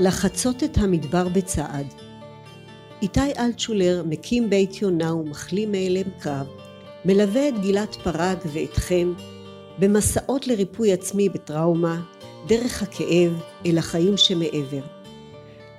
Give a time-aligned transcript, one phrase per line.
[0.00, 1.86] לחצות את המדבר בצעד.
[3.02, 6.46] איתי אלטשולר מקים בית יונה ומחלים מאלם קרב,
[7.04, 9.12] מלווה את גלעד פרג ואתכם
[9.78, 12.00] במסעות לריפוי עצמי בטראומה,
[12.46, 14.82] דרך הכאב אל החיים שמעבר.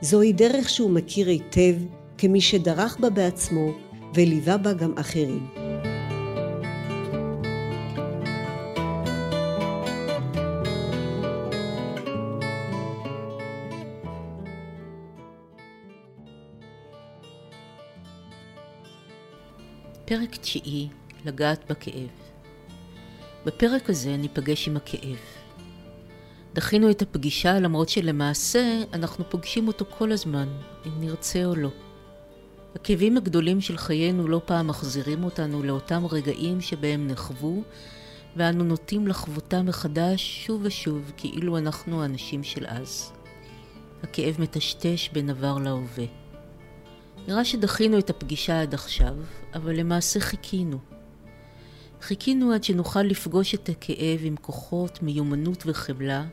[0.02, 1.76] זוהי דרך שהוא מכיר היטב
[2.18, 3.72] כמי שדרך בה בעצמו
[4.16, 5.71] וליווה בה גם אחרים.
[20.12, 20.88] פרק תשיעי,
[21.26, 22.10] לגעת בכאב.
[23.46, 25.18] בפרק הזה ניפגש עם הכאב.
[26.54, 30.48] דחינו את הפגישה למרות שלמעשה אנחנו פוגשים אותו כל הזמן,
[30.86, 31.70] אם נרצה או לא.
[32.76, 37.64] הכאבים הגדולים של חיינו לא פעם מחזירים אותנו לאותם רגעים שבהם נחוו,
[38.36, 43.12] ואנו נוטים לחוותם מחדש שוב ושוב כאילו אנחנו האנשים של אז.
[44.03, 46.20] הכאב מטשטש בין עבר להווה.
[47.27, 49.14] נראה שדחינו את הפגישה עד עכשיו,
[49.53, 50.77] אבל למעשה חיכינו.
[52.02, 56.25] חיכינו עד שנוכל לפגוש את הכאב עם כוחות, מיומנות וחמלה,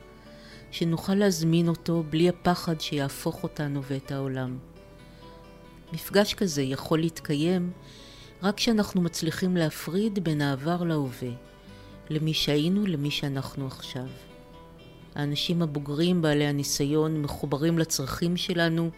[0.70, 4.58] שנוכל להזמין אותו בלי הפחד שיהפוך אותנו ואת העולם.
[5.92, 7.72] מפגש כזה יכול להתקיים
[8.42, 11.30] רק כשאנחנו מצליחים להפריד בין העבר להווה,
[12.10, 14.06] למי שהיינו למי שאנחנו עכשיו.
[15.14, 18.90] האנשים הבוגרים בעלי הניסיון מחוברים לצרכים שלנו,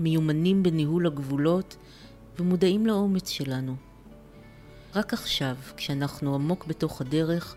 [0.00, 1.76] מיומנים בניהול הגבולות
[2.38, 3.76] ומודעים לאומץ שלנו.
[4.94, 7.56] רק עכשיו, כשאנחנו עמוק בתוך הדרך,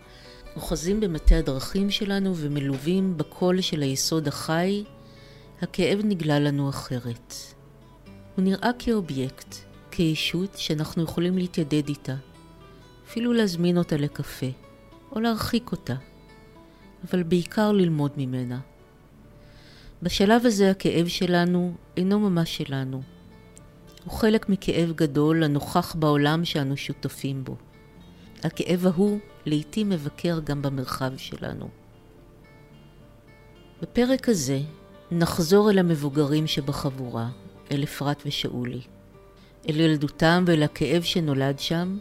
[0.56, 4.84] אוחזים במטה הדרכים שלנו ומלווים בקול של היסוד החי,
[5.62, 7.34] הכאב נגלה לנו אחרת.
[8.36, 9.54] הוא נראה כאובייקט,
[9.90, 12.14] כישות שאנחנו יכולים להתיידד איתה,
[13.06, 14.46] אפילו להזמין אותה לקפה,
[15.12, 15.94] או להרחיק אותה,
[17.08, 18.58] אבל בעיקר ללמוד ממנה.
[20.02, 23.02] בשלב הזה הכאב שלנו אינו ממש שלנו.
[24.04, 27.56] הוא חלק מכאב גדול הנוכח בעולם שאנו שותפים בו.
[28.44, 31.68] הכאב ההוא לעתים מבקר גם במרחב שלנו.
[33.82, 34.60] בפרק הזה
[35.10, 37.28] נחזור אל המבוגרים שבחבורה,
[37.72, 38.80] אל אפרת ושאולי,
[39.68, 41.98] אל ילדותם ואל הכאב שנולד שם,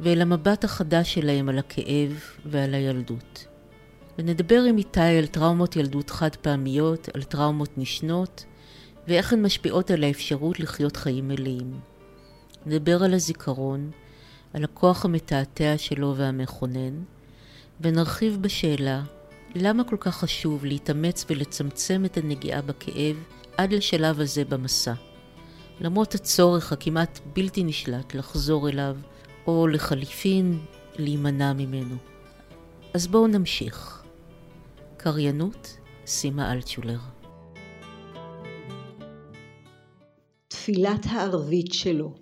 [0.00, 3.47] ואל המבט החדש שלהם על הכאב ועל הילדות.
[4.18, 8.44] ונדבר עם איתי על טראומות ילדות חד פעמיות, על טראומות נשנות,
[9.08, 11.80] ואיך הן משפיעות על האפשרות לחיות חיים מלאים.
[12.66, 13.90] נדבר על הזיכרון,
[14.52, 17.02] על הכוח המתעתע שלו והמכונן,
[17.80, 19.02] ונרחיב בשאלה
[19.54, 23.16] למה כל כך חשוב להתאמץ ולצמצם את הנגיעה בכאב
[23.56, 24.94] עד לשלב הזה במסע.
[25.80, 28.96] למרות הצורך הכמעט בלתי נשלט לחזור אליו,
[29.46, 30.58] או לחליפין,
[30.96, 31.96] להימנע ממנו.
[32.94, 33.97] אז בואו נמשיך.
[35.00, 36.98] קריינות, סימה אלטשולר.
[40.48, 42.14] תפילת הערבית שלו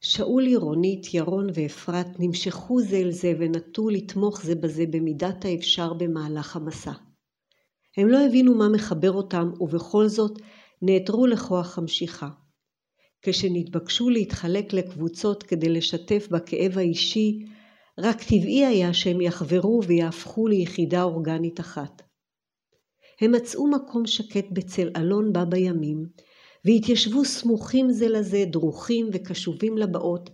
[0.00, 6.56] שאולי, רונית, ירון ואפרת נמשכו זה אל זה ונטו לתמוך זה בזה במידת האפשר במהלך
[6.56, 6.92] המסע.
[7.96, 10.40] הם לא הבינו מה מחבר אותם, ובכל זאת
[10.82, 12.28] נעתרו לכוח המשיכה.
[13.22, 17.44] כשנתבקשו להתחלק לקבוצות כדי לשתף בכאב האישי,
[18.00, 22.02] רק טבעי היה שהם יחברו ויהפכו ליחידה אורגנית אחת.
[23.20, 26.06] הם מצאו מקום שקט בצל אלון בה בימים,
[26.64, 30.30] והתיישבו סמוכים זה לזה, דרוכים וקשובים לבאות,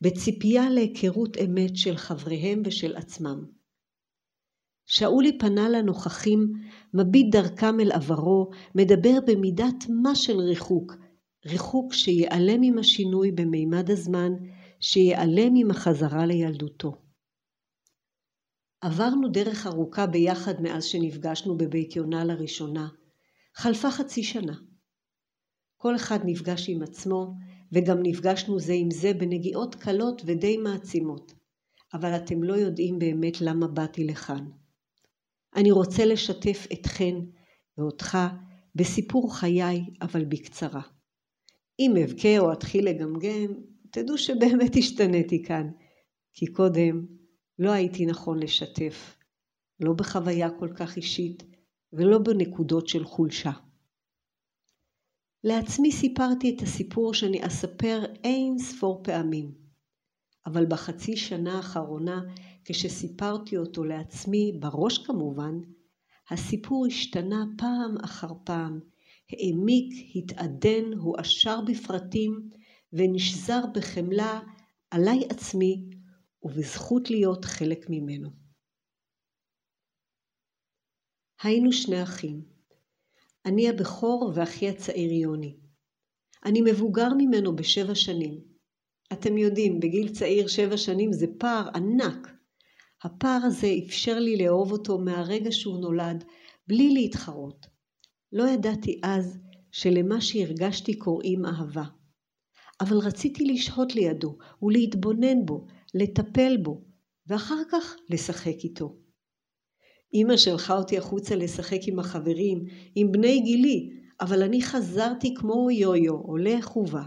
[0.00, 3.44] בציפייה להיכרות אמת של חבריהם ושל עצמם.
[4.86, 6.52] שאולי פנה לנוכחים,
[6.94, 10.92] מביט דרכם אל עברו, מדבר במידת מה של ריחוק,
[11.46, 14.32] ריחוק שיעלם עם השינוי במימד הזמן,
[14.80, 17.03] שיעלם עם החזרה לילדותו.
[18.84, 22.88] עברנו דרך ארוכה ביחד מאז שנפגשנו בבית יונה לראשונה.
[23.56, 24.54] חלפה חצי שנה.
[25.76, 27.34] כל אחד נפגש עם עצמו,
[27.72, 31.34] וגם נפגשנו זה עם זה בנגיעות קלות ודי מעצימות.
[31.94, 34.44] אבל אתם לא יודעים באמת למה באתי לכאן.
[35.56, 37.14] אני רוצה לשתף אתכן
[37.78, 38.18] ואותך
[38.74, 40.82] בסיפור חיי, אבל בקצרה.
[41.80, 43.54] אם אבכה או אתחיל לגמגם,
[43.90, 45.70] תדעו שבאמת השתניתי כאן,
[46.34, 47.23] כי קודם
[47.58, 49.16] לא הייתי נכון לשתף,
[49.80, 51.42] לא בחוויה כל כך אישית
[51.92, 53.52] ולא בנקודות של חולשה.
[55.44, 59.54] לעצמי סיפרתי את הסיפור שאני אספר אין ספור פעמים,
[60.46, 62.20] אבל בחצי שנה האחרונה,
[62.64, 65.60] כשסיפרתי אותו לעצמי, בראש כמובן,
[66.30, 68.80] הסיפור השתנה פעם אחר פעם,
[69.30, 72.50] העמיק, התעדן, הועשר בפרטים
[72.92, 74.40] ונשזר בחמלה
[74.90, 75.93] עליי עצמי
[76.44, 78.30] ובזכות להיות חלק ממנו.
[81.42, 82.42] היינו שני אחים.
[83.46, 85.56] אני הבכור ואחי הצעיר יוני.
[86.44, 88.40] אני מבוגר ממנו בשבע שנים.
[89.12, 92.28] אתם יודעים, בגיל צעיר שבע שנים זה פער ענק.
[93.02, 96.24] הפער הזה אפשר לי לאהוב אותו מהרגע שהוא נולד,
[96.66, 97.66] בלי להתחרות.
[98.32, 99.38] לא ידעתי אז
[99.72, 101.84] שלמה שהרגשתי קוראים אהבה.
[102.80, 106.84] אבל רציתי לשהות לידו ולהתבונן בו, לטפל בו,
[107.26, 108.96] ואחר כך לשחק איתו.
[110.14, 112.64] אמא שלחה אותי החוצה לשחק עם החברים,
[112.94, 117.02] עם בני גילי, אבל אני חזרתי כמו יו-יו, הולך ובא.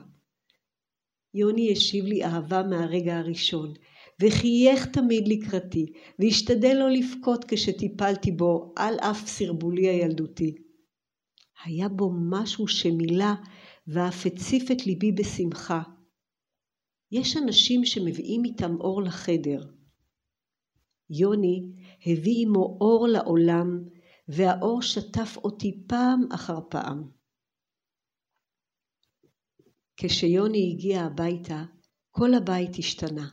[1.34, 3.74] יוני השיב לי אהבה מהרגע הראשון,
[4.22, 5.86] וחייך תמיד לקראתי,
[6.20, 10.56] והשתדל לא לבכות כשטיפלתי בו, על אף סרבולי הילדותי.
[11.66, 13.34] היה בו משהו שמילא
[13.88, 15.82] ואף הציף את ליבי בשמחה.
[17.12, 19.60] יש אנשים שמביאים איתם אור לחדר.
[21.10, 21.72] יוני
[22.06, 23.84] הביא עמו אור לעולם,
[24.28, 27.10] והאור שטף אותי פעם אחר פעם.
[29.98, 31.64] כשיוני הגיע הביתה,
[32.12, 33.30] כל הבית השתנה.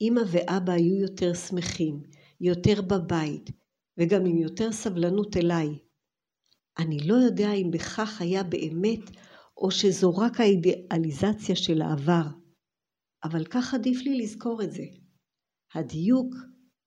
[0.00, 2.02] אמא ואבא היו יותר שמחים,
[2.40, 3.50] יותר בבית,
[3.98, 5.78] וגם עם יותר סבלנות אליי.
[6.78, 9.10] אני לא יודע אם בכך היה באמת,
[9.56, 12.43] או שזו רק האידיאליזציה של העבר,
[13.24, 14.84] אבל כך עדיף לי לזכור את זה.
[15.74, 16.34] הדיוק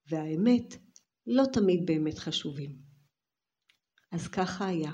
[0.10, 0.78] והאמת
[1.28, 2.75] לא תמיד באמת חשובים.
[4.12, 4.92] אז ככה היה.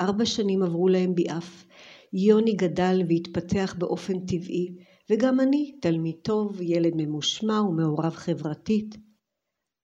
[0.00, 1.66] ארבע שנים עברו להם ביעף,
[2.12, 4.76] יוני גדל והתפתח באופן טבעי,
[5.10, 8.94] וגם אני תלמיד טוב, ילד ממושמע ומעורב חברתית.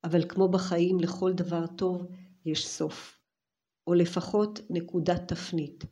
[0.05, 2.07] אבל כמו בחיים לכל דבר טוב
[2.45, 3.21] יש סוף,
[3.87, 5.85] או לפחות נקודת תפנית.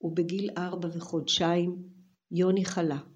[0.00, 1.88] ובגיל ארבע וחודשיים
[2.30, 3.13] יוני חלה.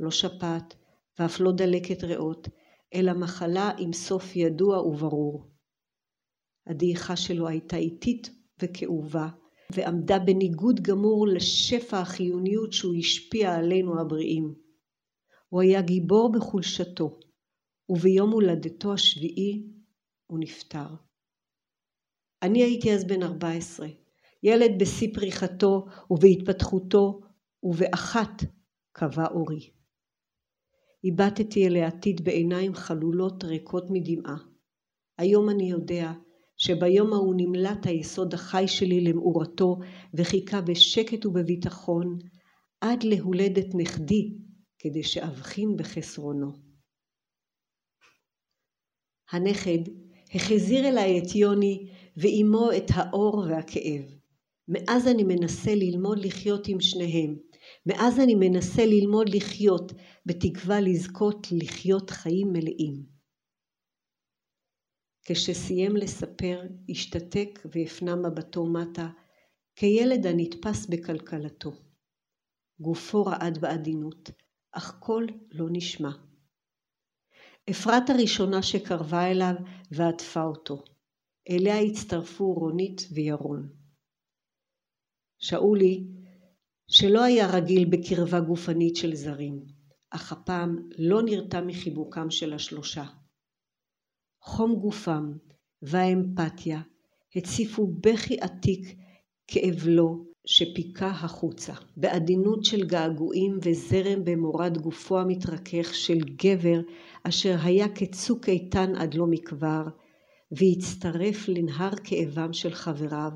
[0.00, 0.74] לא שפעת
[1.18, 2.48] ואף לא דלקת ריאות,
[2.94, 5.50] אלא מחלה עם סוף ידוע וברור.
[6.66, 8.30] הדעיכה שלו הייתה איטית
[8.62, 9.28] וכאובה,
[9.72, 14.54] ועמדה בניגוד גמור לשפע החיוניות שהוא השפיע עלינו הבריאים.
[15.48, 17.18] הוא היה גיבור בחולשתו,
[17.88, 19.66] וביום הולדתו השביעי
[20.26, 20.86] הוא נפטר.
[22.42, 23.88] אני הייתי אז בן 14,
[24.42, 27.20] ילד בשיא פריחתו ובהתפתחותו,
[27.62, 28.42] ובאחת
[28.92, 29.70] קבע אורי.
[31.04, 34.36] הבטתי אל העתיד בעיניים חלולות ריקות מדמעה.
[35.18, 36.12] היום אני יודע
[36.56, 39.76] שביום ההוא נמלט היסוד החי שלי למאורתו
[40.14, 42.18] וחיכה בשקט ובביטחון
[42.80, 44.34] עד להולדת נכדי
[44.78, 46.52] כדי שאבחין בחסרונו.
[49.30, 49.90] הנכד
[50.34, 54.02] החזיר אליי את יוני ועימו את האור והכאב.
[54.68, 57.36] מאז אני מנסה ללמוד לחיות עם שניהם,
[57.86, 59.92] מאז אני מנסה ללמוד לחיות,
[60.26, 63.06] בתקווה לזכות לחיות חיים מלאים.
[65.26, 69.08] כשסיים לספר, השתתק והפנה מבטו מטה,
[69.76, 71.72] כילד הנתפס בכלכלתו.
[72.80, 74.30] גופו רעד בעדינות,
[74.72, 76.10] אך קול לא נשמע.
[77.70, 79.54] אפרת הראשונה שקרבה אליו
[79.90, 80.84] ועטפה אותו.
[81.50, 83.72] אליה הצטרפו רונית וירון.
[85.38, 86.06] שאולי
[86.88, 89.73] שלא היה רגיל בקרבה גופנית של זרים,
[90.14, 93.04] אך הפעם לא נרתע מחיבוקם של השלושה.
[94.40, 95.32] חום גופם
[95.82, 96.80] והאמפתיה
[97.36, 98.96] הציפו בכי עתיק
[99.46, 106.80] כאבלו שפיקה החוצה, בעדינות של געגועים וזרם במורד גופו המתרכך של גבר
[107.22, 109.82] אשר היה כצוק איתן עד לא מכבר,
[110.52, 113.32] והצטרף לנהר כאבם של חבריו,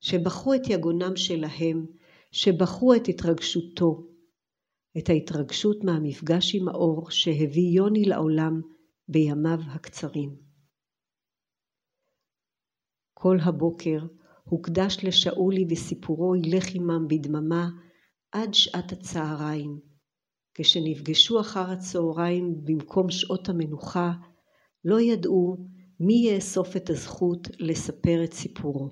[0.00, 1.86] שבכו את יגונם שלהם
[2.32, 4.15] שבחרו את התרגשותו,
[4.98, 8.60] את ההתרגשות מהמפגש עם האור שהביא יוני לעולם
[9.08, 10.36] בימיו הקצרים.
[13.14, 13.98] כל הבוקר
[14.44, 17.68] הוקדש לשאולי וסיפורו ילך עמם בדממה
[18.32, 19.80] עד שעת הצהריים.
[20.54, 24.12] כשנפגשו אחר הצהריים במקום שעות המנוחה,
[24.84, 25.56] לא ידעו
[26.00, 28.90] מי יאסוף את הזכות לספר את סיפורו.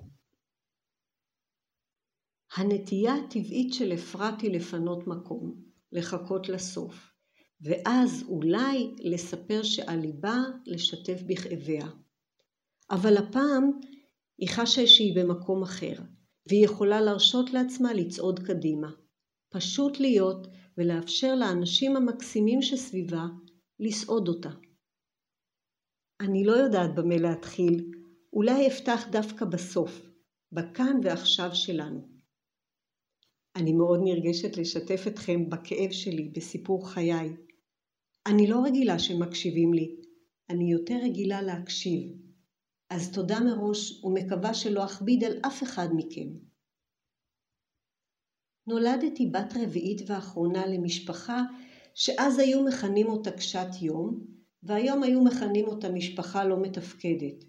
[2.57, 7.11] הנטייה הטבעית של אפרת היא לפנות מקום, לחכות לסוף,
[7.61, 11.87] ואז אולי לספר שעל ליבה לשתף בכאביה.
[12.91, 13.71] אבל הפעם
[14.39, 15.95] היא חשה שהיא במקום אחר,
[16.49, 18.91] והיא יכולה להרשות לעצמה לצעוד קדימה.
[19.53, 20.47] פשוט להיות
[20.79, 23.25] ולאפשר לאנשים המקסימים שסביבה
[23.81, 24.51] לסעוד אותה.
[26.21, 27.91] אני לא יודעת במה להתחיל,
[28.33, 30.03] אולי אפתח דווקא בסוף,
[30.53, 32.14] בכאן ועכשיו שלנו.
[33.57, 37.37] אני מאוד נרגשת לשתף אתכם בכאב שלי, בסיפור חיי.
[38.27, 39.97] אני לא רגילה שמקשיבים לי,
[40.51, 42.13] אני יותר רגילה להקשיב.
[42.91, 46.29] אז תודה מראש ומקווה שלא אכביד על אף אחד מכם.
[48.67, 51.43] נולדתי בת רביעית ואחרונה למשפחה
[51.95, 54.27] שאז היו מכנים אותה קשת יום,
[54.63, 57.45] והיום היו מכנים אותה משפחה לא מתפקדת.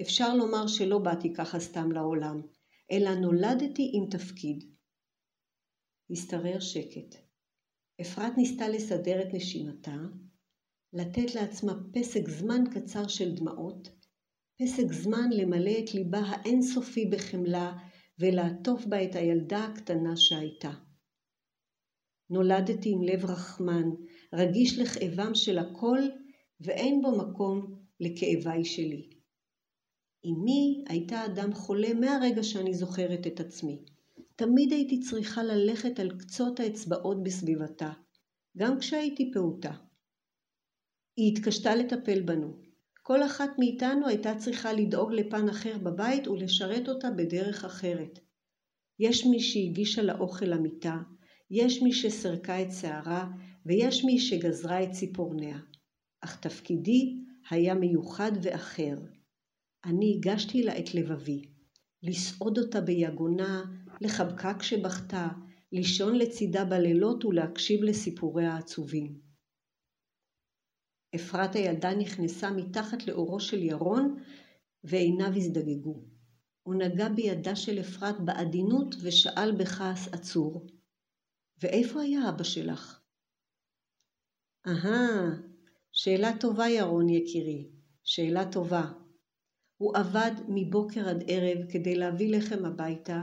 [0.00, 2.40] אפשר לומר שלא באתי ככה סתם לעולם,
[2.92, 4.69] אלא נולדתי עם תפקיד.
[6.10, 7.16] השתרר שקט.
[8.00, 9.96] אפרת ניסתה לסדר את נשימתה,
[10.92, 13.88] לתת לעצמה פסק זמן קצר של דמעות,
[14.62, 17.72] פסק זמן למלא את ליבה האינסופי בחמלה
[18.18, 20.72] ולעטוף בה את הילדה הקטנה שהייתה.
[22.30, 23.90] נולדתי עם לב רחמן,
[24.34, 25.98] רגיש לכאבם של הכל,
[26.60, 29.10] ואין בו מקום לכאביי שלי.
[30.26, 33.84] אמי הייתה אדם חולה מהרגע שאני זוכרת את עצמי.
[34.40, 37.92] תמיד הייתי צריכה ללכת על קצות האצבעות בסביבתה,
[38.56, 39.72] גם כשהייתי פעוטה.
[41.16, 42.56] היא התקשתה לטפל בנו.
[43.02, 48.18] כל אחת מאיתנו הייתה צריכה לדאוג לפן אחר בבית ולשרת אותה בדרך אחרת.
[48.98, 50.98] יש מי שהגישה לה אוכל למיטה,
[51.50, 53.30] יש מי שסרקה את שערה,
[53.66, 55.58] ויש מי שגזרה את ציפורניה.
[56.20, 57.16] אך תפקידי
[57.50, 58.98] היה מיוחד ואחר.
[59.84, 61.42] אני הגשתי לה את לבבי.
[62.02, 63.64] לסעוד אותה ביגונה,
[64.00, 65.28] לחבקה כשבכתה,
[65.72, 69.20] לישון לצידה בלילות ולהקשיב לסיפוריה העצובים.
[71.14, 74.22] אפרת הילדה נכנסה מתחת לאורו של ירון
[74.84, 76.04] ועיניו הזדגגו.
[76.62, 80.66] הוא נגע בידה של אפרת בעדינות ושאל בכעס עצור,
[81.62, 83.00] ואיפה היה אבא שלך?
[84.66, 85.40] אהה,
[85.92, 87.70] שאלה טובה ירון יקירי,
[88.04, 88.92] שאלה טובה.
[89.76, 93.22] הוא עבד מבוקר עד ערב כדי להביא לחם הביתה,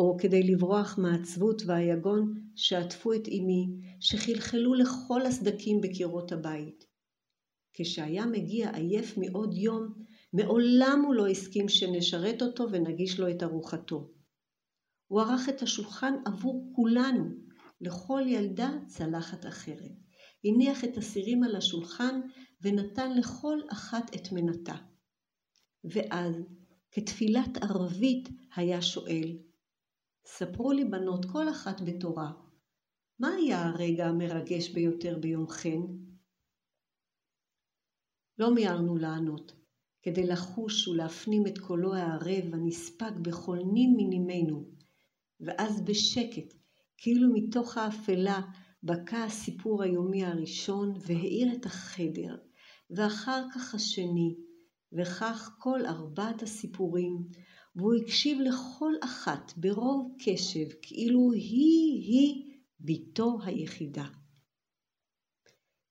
[0.00, 3.66] או כדי לברוח מהעצבות והיגון שעטפו את אמי,
[4.00, 6.84] שחלחלו לכל הסדקים בקירות הבית.
[7.72, 9.94] כשהיה מגיע עייף מעוד יום,
[10.32, 14.10] מעולם הוא לא הסכים שנשרת אותו ונגיש לו את ארוחתו.
[15.06, 17.24] הוא ערך את השולחן עבור כולנו,
[17.80, 19.92] לכל ילדה צלחת אחרת.
[20.44, 22.20] הניח את הסירים על השולחן
[22.62, 24.76] ונתן לכל אחת את מנתה.
[25.84, 26.34] ואז,
[26.90, 29.49] כתפילת ערבית, היה שואל,
[30.26, 32.32] ספרו לי בנות כל אחת בתורה,
[33.18, 35.80] מה היה הרגע המרגש ביותר ביום חן?
[38.38, 39.52] לא מיהרנו לענות,
[40.02, 44.64] כדי לחוש ולהפנים את קולו הערב הנספג בכל נים מנימינו,
[45.40, 46.54] ואז בשקט,
[46.96, 48.40] כאילו מתוך האפלה,
[48.82, 52.36] בקע הסיפור היומי הראשון והאיר את החדר,
[52.90, 54.36] ואחר כך השני,
[54.92, 57.28] וכך כל ארבעת הסיפורים,
[57.76, 64.06] והוא הקשיב לכל אחת ברוב קשב, כאילו היא-היא בתו היחידה.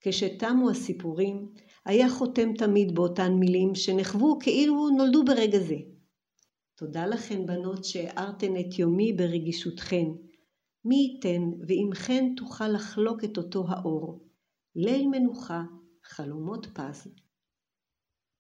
[0.01, 1.53] כשתמו הסיפורים,
[1.85, 5.77] היה חותם תמיד באותן מילים שנחוו כאילו נולדו ברגע זה.
[6.75, 10.05] תודה לכן בנות שהארתן את יומי ברגישותכן.
[10.85, 14.27] מי ייתן ועמכן תוכל לחלוק את אותו האור.
[14.75, 15.63] ליל מנוחה,
[16.03, 17.07] חלומות פז.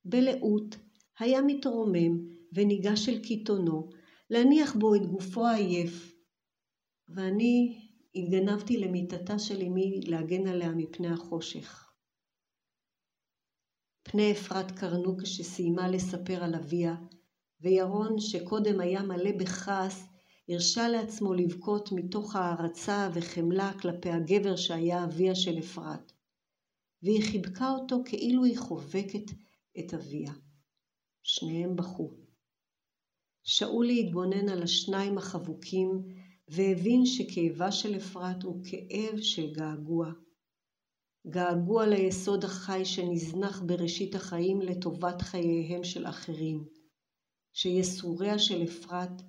[0.05, 0.75] בלאות
[1.19, 3.89] היה מתרומם וניגש אל קיתונו,
[4.29, 6.15] להניח בו את גופו העייף,
[7.15, 11.85] ואני התגנבתי למיטתה של אמי להגן עליה מפני החושך.
[14.03, 16.95] פני אפרת קרנו כשסיימה לספר על אביה,
[17.61, 20.05] וירון, שקודם היה מלא בכעס,
[20.49, 26.11] הרשה לעצמו לבכות מתוך הערצה וחמלה כלפי הגבר שהיה אביה של אפרת,
[27.03, 29.31] והיא חיבקה אותו כאילו היא חובקת
[29.79, 30.31] את אביה.
[31.23, 32.28] שניהם בכו.
[33.51, 36.03] שאולי התבונן על השניים החבוקים
[36.47, 40.11] והבין שכאבה של אפרת הוא כאב של געגוע.
[41.27, 46.65] געגוע ליסוד החי שנזנח בראשית החיים לטובת חייהם של אחרים,
[47.53, 49.21] שיסוריה של אפרת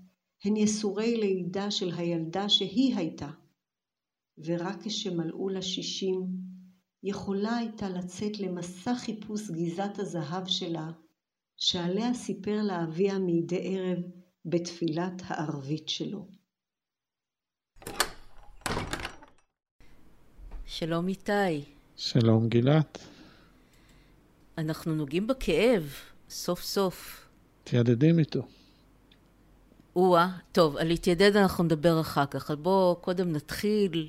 [0.45, 3.31] הן יסורי לידה של הילדה שהיא הייתה,
[4.45, 6.27] ורק כשמלאו לה שישים,
[7.03, 10.91] יכולה הייתה לצאת למסע חיפוש גזעת הזהב שלה,
[11.63, 13.99] שעליה סיפר לה אביה מדי ערב
[14.45, 16.27] בתפילת הערבית שלו.
[20.67, 21.65] שלום איתי.
[21.97, 22.99] שלום גילת.
[24.59, 25.95] אנחנו נוגעים בכאב,
[26.31, 27.29] סוף סוף.
[27.65, 28.43] תיאדדים איתו.
[29.97, 34.09] או-אה, טוב, על להתיידד אנחנו נדבר אחר כך, אבל בואו קודם נתחיל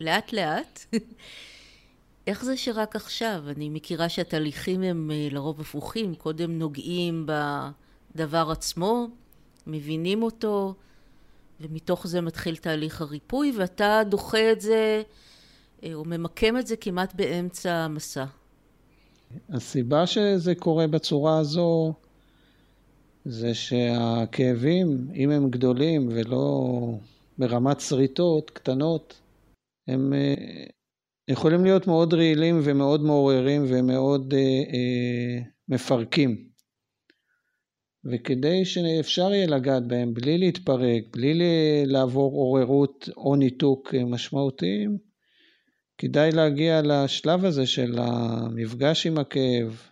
[0.00, 0.80] לאט לאט.
[2.28, 3.44] איך זה שרק עכשיו?
[3.56, 7.26] אני מכירה שהתהליכים הם אה, לרוב הפוכים, קודם נוגעים
[8.14, 9.08] בדבר עצמו,
[9.66, 10.74] מבינים אותו,
[11.60, 15.02] ומתוך זה מתחיל תהליך הריפוי, ואתה דוחה את זה
[15.84, 18.24] אה, הוא ממקם את זה כמעט באמצע המסע.
[19.48, 21.92] הסיבה שזה קורה בצורה הזו
[23.24, 26.78] זה שהכאבים, אם הם גדולים ולא
[27.38, 29.20] ברמת שריטות קטנות,
[29.88, 30.34] הם אה,
[31.28, 36.48] יכולים להיות מאוד רעילים ומאוד מעוררים ומאוד אה, אה, מפרקים.
[38.04, 41.34] וכדי שאפשר יהיה לגעת בהם בלי להתפרק, בלי
[41.86, 44.98] לעבור עוררות או ניתוק משמעותיים,
[45.98, 49.82] כדאי להגיע לשלב הזה של המפגש עם הכאב,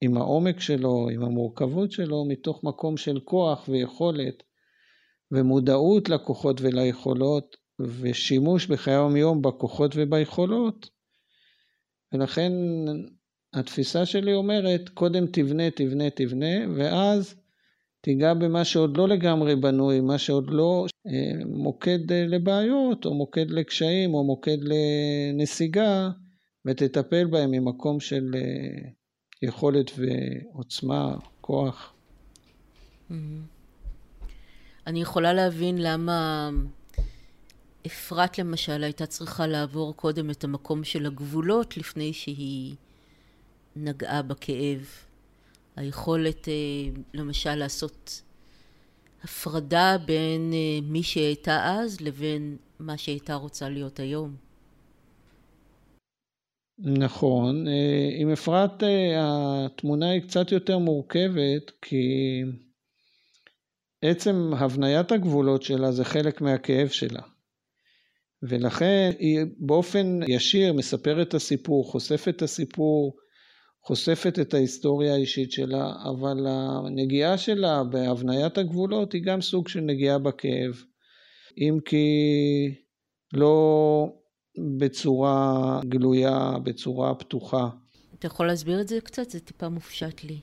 [0.00, 4.42] עם העומק שלו, עם המורכבות שלו, מתוך מקום של כוח ויכולת
[5.32, 7.56] ומודעות לכוחות וליכולות
[8.00, 10.90] ושימוש בחיי היום-יום בכוחות וביכולות.
[12.12, 12.52] ולכן
[13.54, 17.34] התפיסה שלי אומרת, קודם תבנה, תבנה, תבנה, ואז
[18.00, 23.50] תיגע במה שעוד לא לגמרי בנוי, מה שעוד לא אה, מוקד אה, לבעיות, או מוקד
[23.50, 26.10] לקשיים, או מוקד לנסיגה,
[26.66, 28.90] ותטפל בהם ממקום של אה,
[29.42, 31.94] יכולת ועוצמה, כוח.
[33.10, 33.14] Mm-hmm.
[34.86, 36.50] אני יכולה להבין למה
[37.86, 42.74] אפרת למשל הייתה צריכה לעבור קודם את המקום של הגבולות לפני שהיא
[43.76, 44.86] נגעה בכאב.
[45.76, 46.52] היכולת אה,
[47.14, 48.22] למשל לעשות
[49.24, 54.36] הפרדה בין אה, מי שהייתה אז לבין מה שהייתה רוצה להיות היום.
[56.78, 58.82] נכון, אה, עם אפרת
[59.18, 62.42] התמונה היא קצת יותר מורכבת כי
[64.02, 67.22] עצם הבניית הגבולות שלה זה חלק מהכאב שלה.
[68.42, 73.16] ולכן היא באופן ישיר מספרת את הסיפור, חושפת את הסיפור,
[73.82, 80.18] חושפת את ההיסטוריה האישית שלה, אבל הנגיעה שלה בהבניית הגבולות היא גם סוג של נגיעה
[80.18, 80.82] בכאב,
[81.58, 82.06] אם כי
[83.32, 84.06] לא
[84.78, 87.68] בצורה גלויה, בצורה פתוחה.
[88.18, 89.30] אתה יכול להסביר את זה קצת?
[89.30, 90.40] זה טיפה מופשט לי.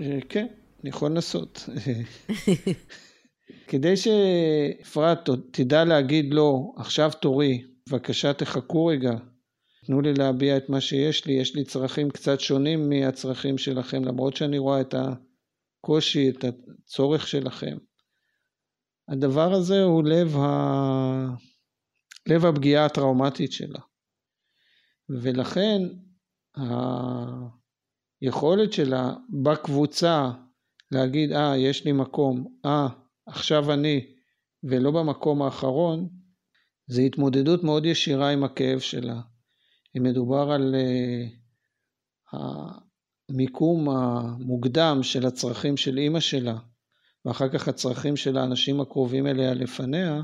[0.00, 0.46] אה, כן,
[0.82, 1.68] אני יכול לנסות.
[3.68, 9.12] כדי שאפרת תדע להגיד לו, עכשיו תורי, בבקשה תחכו רגע,
[9.86, 14.36] תנו לי להביע את מה שיש לי, יש לי צרכים קצת שונים מהצרכים שלכם, למרות
[14.36, 17.76] שאני רואה את הקושי, את הצורך שלכם.
[19.08, 21.26] הדבר הזה הוא לב, ה...
[22.26, 23.80] לב הפגיעה הטראומטית שלה.
[25.08, 25.78] ולכן
[28.22, 30.30] היכולת שלה בקבוצה
[30.90, 32.88] להגיד, אה, יש לי מקום, אה,
[33.26, 34.06] עכשיו אני,
[34.62, 36.08] ולא במקום האחרון,
[36.86, 39.20] זה התמודדות מאוד ישירה עם הכאב שלה.
[39.96, 42.36] אם מדובר על uh,
[43.28, 46.58] המיקום המוקדם של הצרכים של אימא שלה,
[47.24, 50.22] ואחר כך הצרכים של האנשים הקרובים אליה לפניה,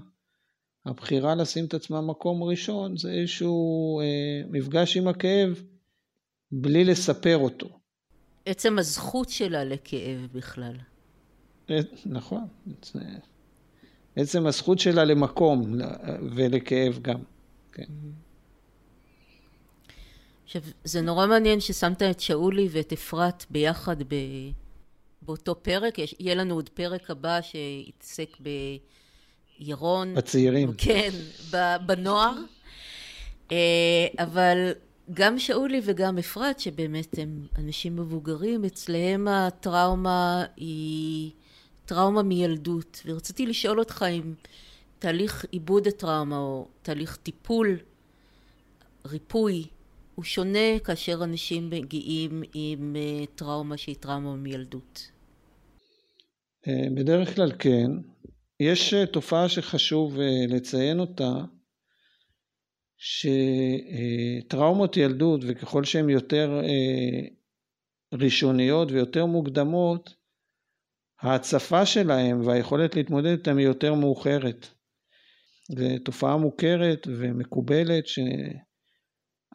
[0.87, 5.63] הבחירה לשים את עצמה מקום ראשון זה איזשהו אה, מפגש עם הכאב
[6.53, 7.81] בלי לספר אותו.
[8.47, 10.77] עצם הזכות שלה לכאב בכלל.
[12.07, 12.47] נכון.
[14.17, 15.75] עצם הזכות שלה למקום
[16.35, 17.19] ולכאב גם.
[17.73, 17.85] כן.
[20.45, 24.15] עכשיו, זה נורא מעניין ששמת את שאולי ואת אפרת ביחד ב...
[25.23, 25.99] באותו פרק.
[25.99, 28.37] יש, יהיה לנו עוד פרק הבא שיתעסק
[29.61, 30.15] בירון.
[30.15, 30.73] בצעירים.
[30.79, 31.11] כן,
[31.87, 32.35] בנוער.
[33.53, 34.73] אה, אבל
[35.15, 41.31] גם שאולי וגם אפרת, שבאמת הם אנשים מבוגרים, אצלהם הטראומה היא
[41.91, 43.03] טראומה מילדות.
[43.07, 44.35] ורציתי לשאול אותך אם
[44.99, 47.79] תהליך עיבוד הטראומה או תהליך טיפול,
[49.07, 49.65] ריפוי,
[50.15, 55.11] הוא שונה כאשר אנשים מגיעים עם אה, טראומה שהיא טראומה מילדות.
[56.69, 57.91] אה, בדרך כלל כן.
[58.61, 61.33] יש אה, תופעה שחשוב לציין אותה,
[62.99, 66.61] שטראומות ילדות וככל שהן יותר
[68.15, 70.20] ראשוניות ויותר מוקדמות,
[71.23, 74.67] ההצפה שלהן והיכולת להתמודד איתן היא יותר מאוחרת.
[75.71, 78.19] זו תופעה מוכרת ומקובלת ש...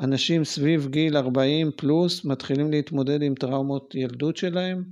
[0.01, 4.83] אנשים סביב גיל 40 פלוס מתחילים להתמודד עם טראומות ילדות שלהם,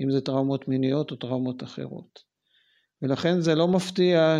[0.00, 2.18] אם זה טראומות מיניות או טראומות אחרות.
[3.02, 4.38] ולכן זה לא מפתיע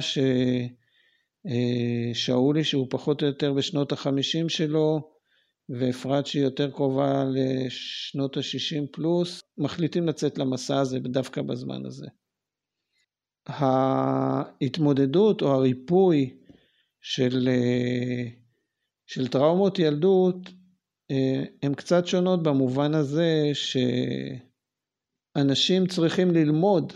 [2.14, 5.15] ששאולי אה, שהוא פחות או יותר בשנות החמישים שלו
[5.68, 12.06] ואפרת שהיא יותר קרובה לשנות ה-60 פלוס, מחליטים לצאת למסע הזה דווקא בזמן הזה.
[13.46, 16.36] ההתמודדות או הריפוי
[17.00, 18.24] של אה,
[19.06, 20.36] של טראומות ילדות
[21.10, 23.50] אה, הן קצת שונות במובן הזה
[25.34, 26.92] שאנשים צריכים ללמוד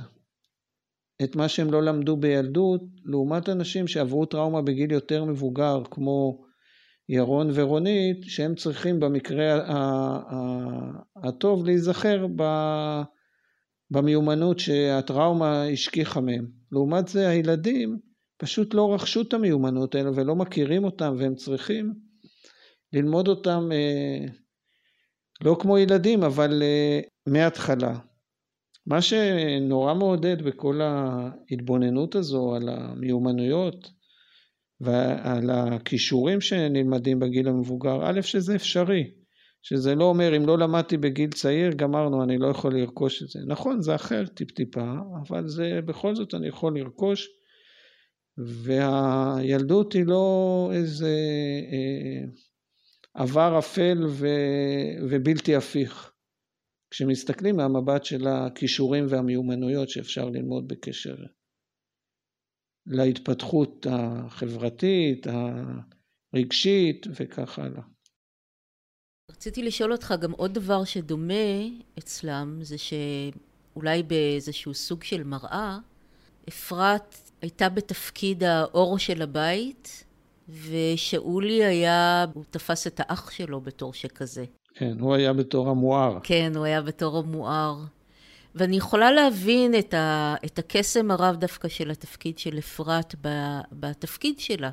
[1.22, 6.44] את מה שהם לא למדו בילדות, לעומת אנשים שעברו טראומה בגיל יותר מבוגר, כמו
[7.12, 9.60] ירון ורונית, שהם צריכים במקרה
[11.16, 12.26] הטוב להיזכר
[13.90, 16.46] במיומנות שהטראומה השכיחה מהם.
[16.72, 17.98] לעומת זה הילדים
[18.36, 21.94] פשוט לא רכשו את המיומנות האלה ולא מכירים אותם והם צריכים
[22.92, 24.26] ללמוד אותם אה,
[25.44, 27.98] לא כמו ילדים אבל אה, מההתחלה.
[28.86, 33.99] מה שנורא מעודד בכל ההתבוננות הזו על המיומנויות
[34.80, 39.10] ועל הכישורים שנלמדים בגיל המבוגר, א', שזה אפשרי,
[39.62, 43.40] שזה לא אומר אם לא למדתי בגיל צעיר, גמרנו, אני לא יכול לרכוש את זה.
[43.46, 44.92] נכון, זה אחר טיפ-טיפה,
[45.28, 47.28] אבל זה בכל זאת אני יכול לרכוש,
[48.38, 51.16] והילדות היא לא איזה
[51.72, 52.28] אה,
[53.14, 54.28] עבר אפל ו,
[55.10, 56.12] ובלתי הפיך.
[56.90, 61.16] כשמסתכלים מהמבט של הכישורים והמיומנויות שאפשר ללמוד בקשר
[62.90, 65.26] להתפתחות החברתית,
[66.34, 67.82] הרגשית וכך הלאה.
[69.30, 71.34] רציתי לשאול אותך גם עוד דבר שדומה
[71.98, 75.78] אצלם, זה שאולי באיזשהו סוג של מראה,
[76.48, 80.04] אפרת הייתה בתפקיד האור של הבית,
[80.48, 84.44] ושאולי היה, הוא תפס את האח שלו בתור שכזה.
[84.74, 86.18] כן, הוא היה בתור המואר.
[86.22, 87.84] כן, הוא היה בתור המואר.
[88.54, 93.14] ואני יכולה להבין את, ה, את הקסם הרב דווקא של התפקיד של אפרת
[93.72, 94.70] בתפקיד שלה.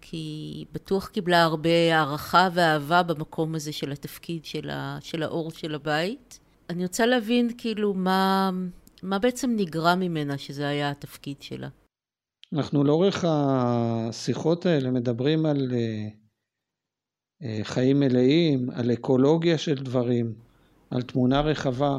[0.00, 5.74] כי בטוח קיבלה הרבה הערכה ואהבה במקום הזה של התפקיד של, ה, של האור של
[5.74, 6.40] הבית.
[6.70, 8.50] אני רוצה להבין כאילו מה,
[9.02, 11.68] מה בעצם נגרע ממנה שזה היה התפקיד שלה.
[12.52, 16.08] אנחנו לאורך השיחות האלה מדברים על אה,
[17.42, 20.34] אה, חיים מלאים, על אקולוגיה של דברים,
[20.90, 21.98] על תמונה רחבה.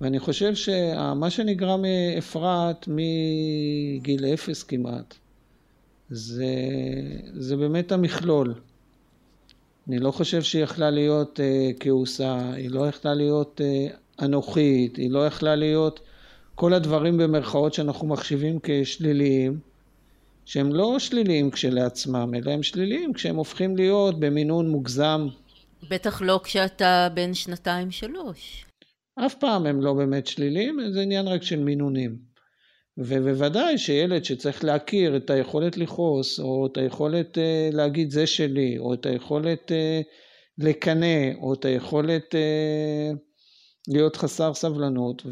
[0.00, 5.14] ואני חושב שמה שנגרע מאפרת מגיל אפס כמעט,
[6.10, 6.54] זה,
[7.34, 8.54] זה באמת המכלול.
[9.88, 15.10] אני לא חושב שהיא יכלה להיות uh, כעוסה, היא לא יכלה להיות uh, אנוכית, היא
[15.10, 16.00] לא יכלה להיות
[16.54, 19.60] כל הדברים במרכאות שאנחנו מחשיבים כשליליים,
[20.44, 25.28] שהם לא שליליים כשלעצמם, אלא הם שליליים כשהם הופכים להיות במינון מוגזם.
[25.90, 28.66] בטח לא כשאתה בן שנתיים-שלוש.
[29.18, 32.18] אף פעם הם לא באמת שליליים, זה עניין רק של מינונים.
[32.98, 38.94] ובוודאי שילד שצריך להכיר את היכולת לכעוס, או את היכולת uh, להגיד זה שלי, או
[38.94, 40.04] את היכולת uh,
[40.58, 43.16] לקנא, או את היכולת uh,
[43.88, 45.22] להיות חסר סבלנות,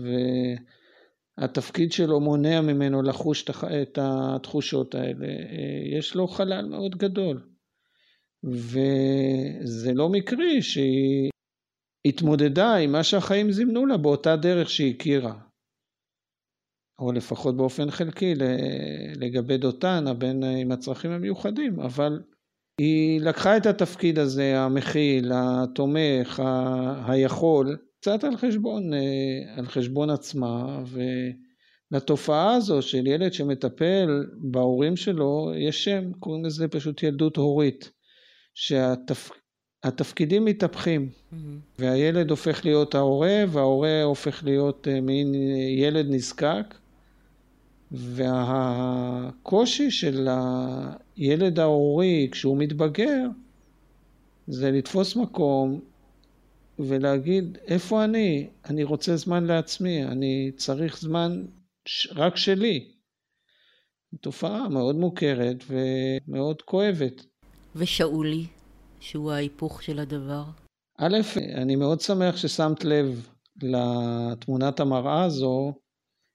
[1.39, 3.45] והתפקיד שלו מונע ממנו לחוש
[3.83, 7.43] את התחושות האלה, uh, יש לו חלל מאוד גדול.
[8.45, 11.31] וזה לא מקרי שהיא
[12.07, 15.35] התמודדה עם מה שהחיים זימנו לה באותה דרך שהיא הכירה.
[16.99, 18.35] או לפחות באופן חלקי
[19.17, 22.23] לגבי דותן, הבן עם הצרכים המיוחדים, אבל
[22.81, 28.91] היא לקחה את התפקיד הזה, המכיל, התומך, ה- היכול, קצת על חשבון,
[29.57, 30.83] על חשבון עצמה,
[31.93, 37.91] ולתופעה הזו של ילד שמטפל בהורים שלו, יש שם, קוראים לזה פשוט ילדות הורית,
[38.55, 39.44] שהתפקיד
[39.85, 41.37] התפקידים מתהפכים, mm-hmm.
[41.79, 45.35] והילד הופך להיות ההורה, וההורה הופך להיות אה, מין
[45.79, 46.75] ילד נזקק,
[47.93, 50.29] והקושי של
[51.17, 53.27] הילד ההורי כשהוא מתבגר,
[54.47, 55.81] זה לתפוס מקום
[56.79, 58.49] ולהגיד, איפה אני?
[58.65, 61.45] אני רוצה זמן לעצמי, אני צריך זמן
[62.15, 62.91] רק שלי.
[64.21, 67.27] תופעה מאוד מוכרת ומאוד כואבת.
[67.77, 68.47] ושאולי?
[69.05, 70.45] שהוא ההיפוך של הדבר?
[70.99, 71.19] א',
[71.55, 73.29] אני מאוד שמח ששמת לב
[73.63, 75.73] לתמונת המראה הזו,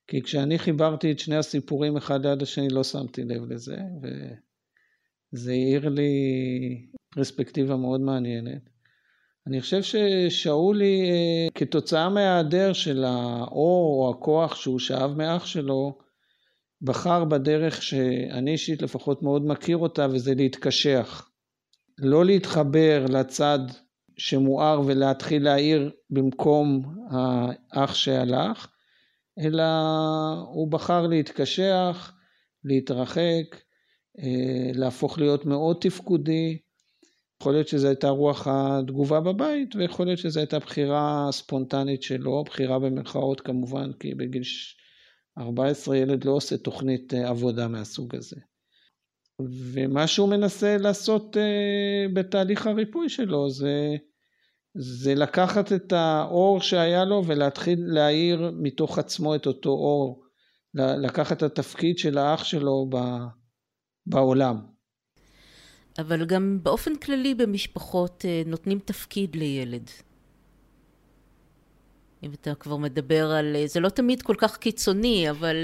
[0.06, 3.76] כי כשאני חיברתי את שני הסיפורים אחד ליד השני לא שמתי לב לזה,
[5.32, 6.10] וזה העיר לי
[7.14, 8.62] פרספקטיבה מאוד מעניינת.
[9.46, 11.10] אני חושב ששאולי,
[11.54, 15.98] כתוצאה מההיעדר של האור או הכוח שהוא שאב מאח שלו,
[16.82, 21.29] בחר בדרך שאני אישית לפחות מאוד מכיר אותה, וזה להתקשח.
[22.00, 23.58] לא להתחבר לצד
[24.16, 28.66] שמואר ולהתחיל להעיר במקום האח שהלך,
[29.38, 29.62] אלא
[30.48, 32.12] הוא בחר להתקשח,
[32.64, 33.56] להתרחק,
[34.18, 36.58] אה, להפוך להיות מאוד תפקודי.
[37.40, 42.78] יכול להיות שזו הייתה רוח התגובה בבית, ויכול להיות שזו הייתה בחירה ספונטנית שלו, בחירה
[42.78, 44.42] במרכאות כמובן, כי בגיל
[45.38, 48.36] 14 ילד לא עושה תוכנית אה, עבודה מהסוג הזה.
[49.72, 51.40] ומה שהוא מנסה לעשות uh,
[52.14, 53.96] בתהליך הריפוי שלו זה,
[54.74, 60.22] זה לקחת את האור שהיה לו ולהתחיל להאיר מתוך עצמו את אותו אור,
[60.74, 62.90] לקחת את התפקיד של האח שלו
[64.06, 64.56] בעולם.
[65.98, 69.90] אבל גם באופן כללי במשפחות uh, נותנים תפקיד לילד.
[72.22, 73.56] אם אתה כבר מדבר על...
[73.66, 75.56] זה לא תמיד כל כך קיצוני, אבל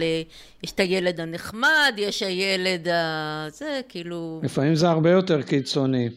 [0.62, 3.46] יש את הילד הנחמד, יש הילד ה...
[3.50, 4.40] זה כאילו...
[4.44, 6.08] לפעמים זה הרבה יותר קיצוני.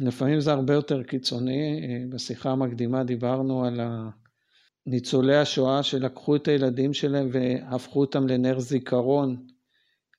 [0.00, 1.80] לפעמים זה הרבה יותר קיצוני.
[2.12, 3.80] בשיחה המקדימה דיברנו על
[4.86, 9.36] ניצולי השואה שלקחו את הילדים שלהם והפכו אותם לנר זיכרון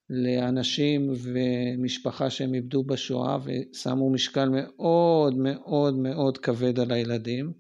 [0.10, 7.54] לאנשים ומשפחה שהם איבדו בשואה ושמו משקל מאוד מאוד מאוד כבד על הילדים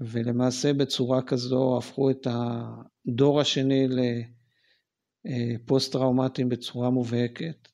[0.00, 3.88] ולמעשה בצורה כזו הפכו את הדור השני
[5.24, 7.68] לפוסט טראומטיים בצורה מובהקת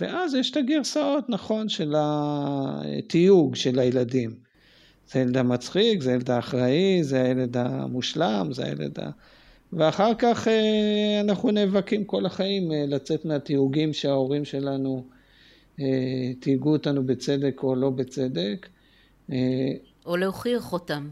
[0.00, 4.50] ואז יש את הגרסאות נכון של התיוג של הילדים
[5.12, 9.10] זה הילד המצחיק, זה הילד האחראי, זה הילד המושלם, זה הילד ה...
[9.72, 15.04] ואחר כך אה, אנחנו נאבקים כל החיים אה, לצאת מהתיוגים שההורים שלנו
[15.80, 18.68] אה, תייגו אותנו בצדק או לא בצדק.
[20.06, 21.08] או להוכיח אותם.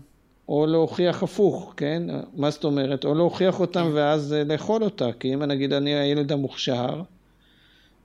[0.48, 2.03] או להוכיח הפוך, כן?
[2.35, 3.05] מה זאת אומרת?
[3.05, 3.94] או להוכיח אותם כן.
[3.94, 5.12] ואז לאכול אותה.
[5.20, 7.03] כי אם נגיד אני הילד המוכשר,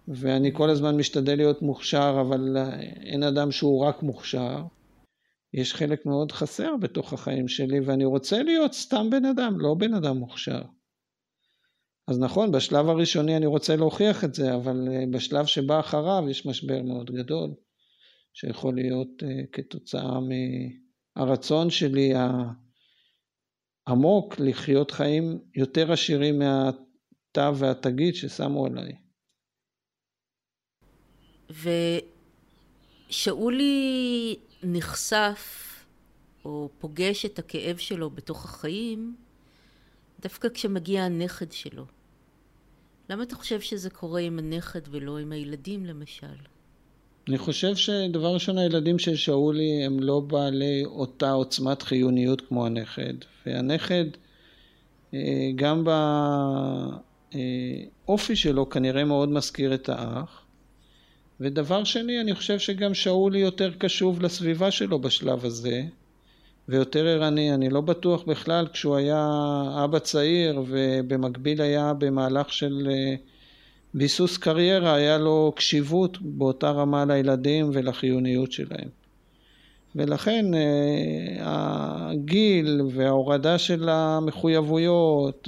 [0.07, 2.57] ואני כל הזמן משתדל להיות מוכשר, אבל
[3.01, 4.63] אין אדם שהוא רק מוכשר,
[5.53, 9.93] יש חלק מאוד חסר בתוך החיים שלי ואני רוצה להיות סתם בן אדם, לא בן
[9.93, 10.61] אדם מוכשר.
[12.07, 16.45] אז נכון, בשלב הראשוני אני רוצה להוכיח את זה, אבל אה, בשלב שבא אחריו יש
[16.45, 17.49] משבר מאוד גדול,
[18.33, 20.19] שיכול להיות uh, כתוצאה
[21.15, 22.13] מהרצון שלי
[23.87, 28.93] העמוק לחיות חיים יותר עשירים מהתו והתגית ששמו עליי.
[33.09, 35.69] ושאולי נחשף
[36.45, 39.15] או פוגש את הכאב שלו בתוך החיים
[40.19, 41.85] דווקא כשמגיע הנכד שלו.
[43.09, 46.52] למה אתה חושב שזה קורה עם הנכד ולא עם הילדים למשל?
[47.27, 53.13] אני חושב שדבר ראשון הילדים של שאולי הם לא בעלי אותה עוצמת חיוניות כמו הנכד
[53.45, 54.05] והנכד
[55.13, 55.83] אה, גם
[58.05, 60.43] באופי שלו כנראה מאוד מזכיר את האח
[61.39, 65.83] ודבר שני, אני חושב שגם שאולי יותר קשוב לסביבה שלו בשלב הזה,
[66.69, 67.53] ויותר ערני.
[67.53, 69.27] אני לא בטוח בכלל כשהוא היה
[69.83, 73.15] אבא צעיר ובמקביל היה במהלך של אה,
[73.93, 78.89] ביסוס קריירה, היה לו קשיבות באותה רמה לילדים ולחיוניות שלהם.
[79.95, 85.47] ולכן אה, הגיל וההורדה של המחויבויות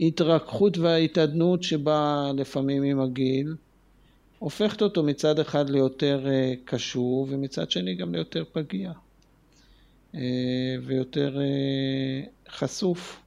[0.00, 3.54] וההתרככות וההתעדנות שבאה לפעמים עם הגיל
[4.38, 8.92] הופכת אותו מצד אחד ליותר אה, קשור ומצד שני גם ליותר פגיע
[10.14, 10.20] אה,
[10.86, 11.38] ויותר
[12.48, 13.20] חשוף.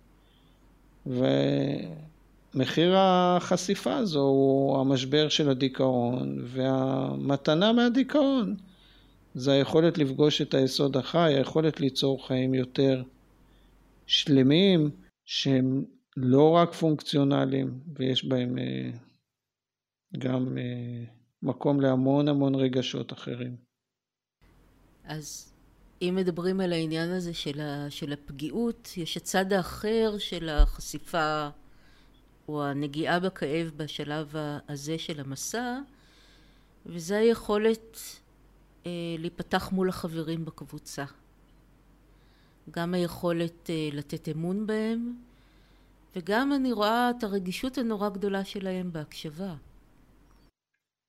[2.56, 8.56] ומחיר החשיפה הזו הוא המשבר של הדיכאון והמתנה מהדיכאון
[9.34, 13.04] זה היכולת לפגוש את היסוד החי, היכולת ליצור חיים יותר
[14.06, 14.90] שלמים
[15.26, 15.86] שהם
[16.18, 18.58] לא רק פונקציונליים ויש בהם
[20.18, 21.04] גם אה,
[21.44, 23.56] מקום להמון המון רגשות אחרים.
[25.04, 25.54] אז
[26.02, 31.48] אם מדברים על העניין הזה של, ה, של הפגיעות, יש הצד האחר של החשיפה
[32.48, 34.36] או הנגיעה בכאב בשלב
[34.70, 35.80] הזה של המסע,
[36.86, 37.98] וזה היכולת
[38.86, 41.06] אה, להיפתח מול החברים בקבוצה.
[42.72, 45.14] גם היכולת אה, לתת אמון בהם,
[46.16, 49.56] וגם אני רואה את הרגישות הנורא גדולה שלהם בהקשבה.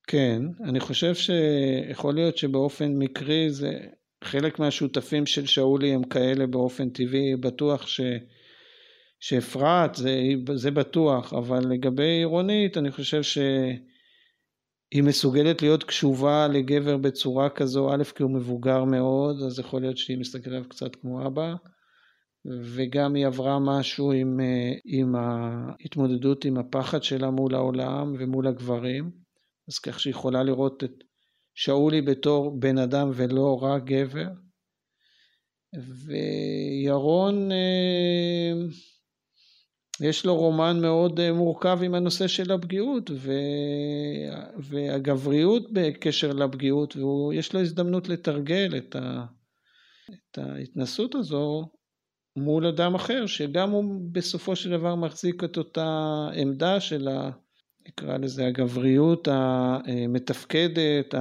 [0.06, 3.78] כן, אני חושב שיכול להיות שבאופן מקרי זה
[4.24, 8.00] חלק מהשותפים של שאולי הם כאלה באופן טבעי, בטוח ש...
[9.26, 10.20] שאפרת זה,
[10.54, 18.04] זה בטוח, אבל לגבי עירונית אני חושב שהיא מסוגלת להיות קשובה לגבר בצורה כזו, א'
[18.04, 21.54] כי הוא מבוגר מאוד, אז יכול להיות שהיא מסתכלת עליו קצת כמו אבא,
[22.74, 24.40] וגם היא עברה משהו עם,
[24.84, 29.10] עם ההתמודדות עם הפחד שלה מול העולם ומול הגברים.
[29.68, 31.04] אז כך שיכולה לראות את
[31.54, 34.28] שאולי בתור בן אדם ולא רק גבר.
[36.06, 38.52] וירון אה,
[40.00, 43.10] יש לו רומן מאוד אה, מורכב עם הנושא של הפגיעות
[44.58, 49.24] והגבריות בקשר לפגיעות ויש לו הזדמנות לתרגל את, ה...
[50.10, 51.68] את ההתנסות הזו
[52.36, 57.30] מול אדם אחר שגם הוא בסופו של דבר מחזיק את אותה עמדה של ה...
[57.88, 59.28] נקרא לזה הגבריות
[59.86, 61.14] המתפקדת,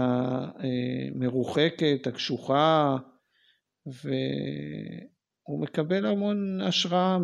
[1.16, 2.98] המרוחקת, הקשוחה,
[5.48, 7.18] והוא מקבל המון השראה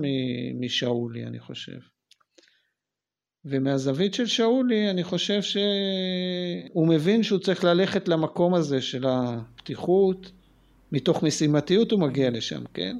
[0.59, 1.79] משאולי, אני חושב.
[3.45, 10.31] ומהזווית של שאולי, אני חושב שהוא מבין שהוא צריך ללכת למקום הזה של הפתיחות
[10.91, 12.97] מתוך משימתיות הוא מגיע לשם, כן?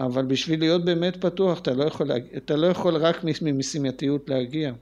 [0.00, 4.72] אבל בשביל להיות באמת פתוח אתה לא יכול, אתה לא יכול רק ממשימתיות להגיע.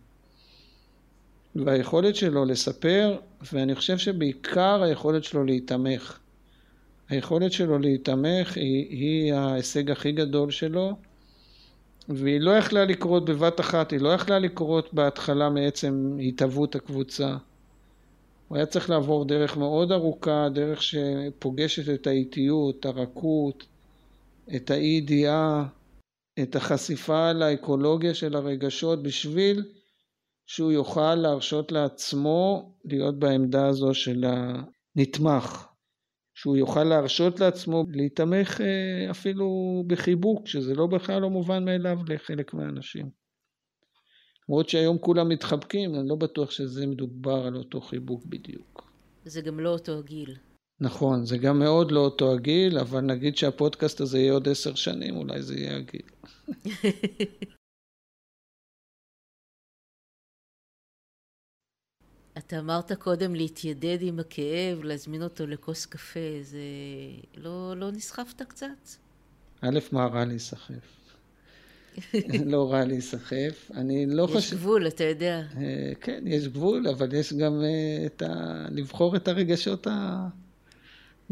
[1.57, 3.19] והיכולת שלו לספר,
[3.53, 6.19] ואני חושב שבעיקר היכולת שלו להיתמך.
[7.09, 10.97] היכולת שלו להיתמך היא, היא ההישג הכי גדול שלו,
[12.09, 17.37] והיא לא יכלה לקרות בבת אחת, היא לא יכלה לקרות בהתחלה מעצם התהוות הקבוצה.
[18.49, 23.67] הוא היה צריך לעבור דרך מאוד ארוכה, דרך שפוגשת את האיטיות, הרכות,
[24.57, 25.67] את האי ידיעה,
[26.43, 29.65] את החשיפה לאקולוגיה של הרגשות, בשביל
[30.47, 34.25] שהוא יוכל להרשות לעצמו להיות בעמדה הזו של
[34.97, 35.74] הנתמך.
[36.35, 39.49] שהוא יוכל להרשות לעצמו להיתמך אה, אפילו
[39.87, 43.11] בחיבוק, שזה לא בכלל לא מובן מאליו לחלק מהאנשים.
[44.49, 48.91] למרות שהיום כולם מתחבקים, אני לא בטוח שזה מדובר על אותו חיבוק בדיוק.
[49.25, 50.37] זה גם לא אותו הגיל.
[50.81, 55.17] נכון, זה גם מאוד לא אותו הגיל, אבל נגיד שהפודקאסט הזה יהיה עוד עשר שנים,
[55.17, 56.03] אולי זה יהיה הגיל.
[62.47, 66.59] אתה אמרת קודם להתיידד עם הכאב, להזמין אותו לכוס קפה, זה...
[67.37, 68.89] לא, לא נסחפת קצת?
[69.61, 71.05] א', מה רע להיסחף?
[72.53, 73.71] לא רע להיסחף.
[73.75, 74.39] אני לא חושב...
[74.39, 75.43] יש גבול, אתה יודע.
[75.57, 78.67] אה, כן, יש גבול, אבל יש גם אה, את ה...
[78.71, 80.29] לבחור את הרגשות ה...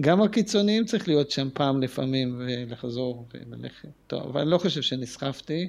[0.00, 3.88] גם הקיצוניים צריך להיות שם פעם לפעמים ולחזור וללכת.
[4.06, 5.68] טוב, אבל אני לא חושב שנסחפתי.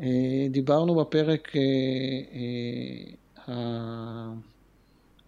[0.00, 1.52] אה, דיברנו בפרק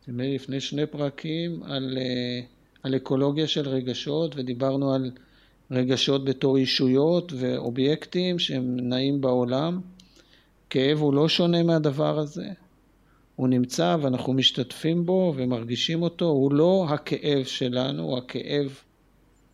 [0.09, 2.41] לי לפני שני פרקים על, אה,
[2.83, 5.11] על אקולוגיה של רגשות ודיברנו על
[5.71, 9.81] רגשות בתור אישויות ואובייקטים שהם נעים בעולם.
[10.71, 12.49] כאב הוא לא שונה מהדבר הזה.
[13.37, 18.79] הוא נמצא ואנחנו משתתפים בו ומרגישים אותו, הוא לא הכאב שלנו, הוא הכאב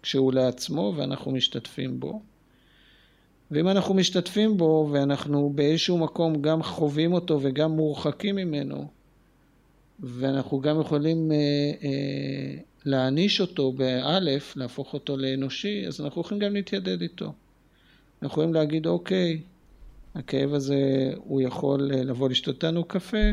[0.02, 2.20] כשהוא לעצמו ואנחנו משתתפים בו.
[3.50, 8.86] ואם אנחנו משתתפים בו ואנחנו באיזשהו מקום גם חווים אותו וגם מורחקים ממנו,
[10.00, 11.36] ואנחנו גם יכולים אה,
[11.82, 17.32] אה, להעניש אותו באלף, להפוך אותו לאנושי, אז אנחנו יכולים גם להתיידד איתו.
[18.22, 19.40] אנחנו יכולים להגיד, אוקיי,
[20.14, 23.30] הכאב הזה, הוא יכול אה, לבוא לשתות לנו קפה,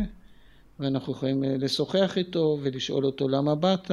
[0.79, 3.91] ואנחנו יכולים אה, לשוחח איתו ולשאול אותו למה באת,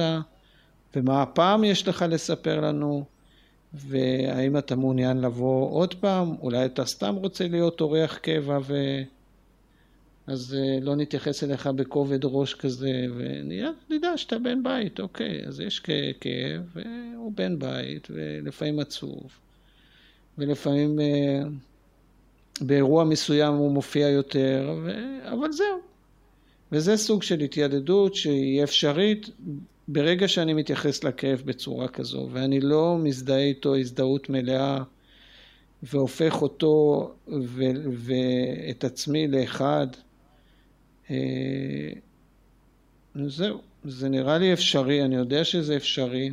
[0.95, 3.05] ומה הפעם יש לך לספר לנו,
[3.75, 8.73] והאם אתה מעוניין לבוא עוד פעם, אולי אתה סתם רוצה להיות אורח קבע ו...
[10.27, 15.79] אז אה, לא נתייחס אליך בכובד ראש כזה, ונדע שאתה בן בית, אוקיי, אז יש
[16.19, 19.21] כאב, והוא בן בית, ולפעמים עצוב,
[20.37, 21.41] ולפעמים אה,
[22.61, 24.91] באירוע מסוים הוא מופיע יותר, ו...
[25.31, 25.79] אבל זהו.
[26.71, 29.29] וזה סוג של התיידדות שהיא אפשרית
[29.87, 34.83] ברגע שאני מתייחס לכאב בצורה כזו, ואני לא מזדהה איתו הזדהות מלאה,
[35.83, 39.87] והופך אותו ו- ואת עצמי לאחד,
[41.09, 41.91] אה,
[43.27, 46.31] זהו, זה נראה לי אפשרי, אני יודע שזה אפשרי.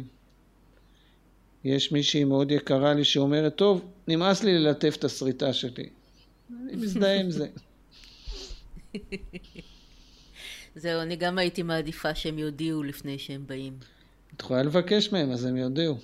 [1.65, 5.89] יש מישהי מאוד יקרה לי שאומרת, טוב, נמאס לי ללטף את השריטה שלי.
[6.51, 7.47] אני מזדהה עם זה.
[10.77, 13.73] זהו, אני גם הייתי מעדיפה שהם יודיעו לפני שהם באים.
[14.37, 15.97] את יכולה לבקש מהם, אז הם יודיעו.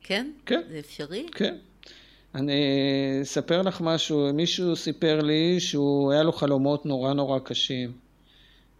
[0.00, 0.30] כן?
[0.46, 0.60] כן.
[0.68, 1.26] זה אפשרי?
[1.32, 1.56] כן.
[2.34, 2.62] אני
[3.22, 7.92] אספר לך משהו, מישהו סיפר לי שהוא, היה לו חלומות נורא נורא קשים.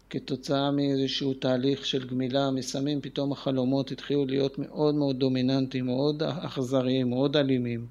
[0.09, 7.09] כתוצאה מאיזשהו תהליך של גמילה מסמים, פתאום החלומות התחילו להיות מאוד מאוד דומיננטיים, מאוד אכזריים,
[7.09, 7.87] מאוד אלימים.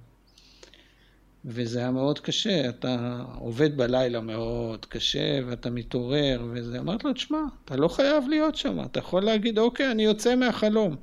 [1.44, 7.38] וזה היה מאוד קשה, אתה עובד בלילה מאוד קשה ואתה מתעורר וזה, אמרת לו, תשמע,
[7.64, 10.96] אתה לא חייב להיות שם, אתה יכול להגיד, אוקיי, אני יוצא מהחלום,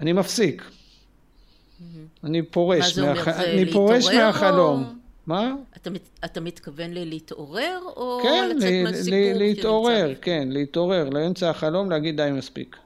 [0.00, 1.84] אני מפסיק, mm-hmm.
[2.24, 3.28] אני פורש, מהח...
[3.28, 4.84] אני פורש מהחלום.
[4.84, 4.90] או...
[5.26, 5.54] מה?
[5.76, 5.90] אתה,
[6.24, 9.18] אתה מתכוון להתעורר או כן, לצאת ל- מהסיפור?
[9.18, 12.76] ל- להתעורר, כן, להתעורר, לאמצע החלום, להגיד די מספיק.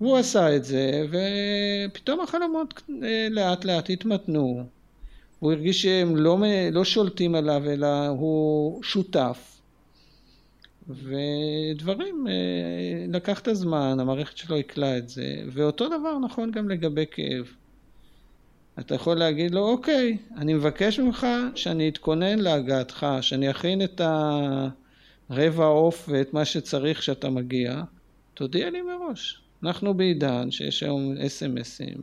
[0.00, 4.64] והוא עשה את זה, ופתאום החלומות אה, לאט לאט התמתנו.
[5.40, 6.38] הוא הרגיש שהם לא,
[6.72, 9.60] לא שולטים עליו, אלא הוא שותף.
[10.88, 17.04] ודברים, אה, לקח את הזמן, המערכת שלו עיכלה את זה, ואותו דבר נכון גם לגבי
[17.10, 17.46] כאב.
[18.78, 24.00] אתה יכול להגיד לו, אוקיי, אני מבקש ממך שאני אתכונן להגעתך, שאני אכין את
[25.30, 27.82] הרבע עוף ואת מה שצריך כשאתה מגיע,
[28.34, 29.42] תודיע לי מראש.
[29.62, 31.94] אנחנו בעידן שיש היום אס.אם.אסים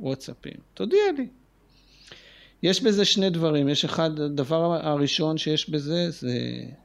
[0.00, 1.26] ווואטסאפים, תודיע לי.
[2.62, 6.38] יש בזה שני דברים, יש אחד, הדבר הראשון שיש בזה זה